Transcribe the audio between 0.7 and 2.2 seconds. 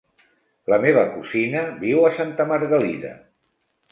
La meva cosina viu a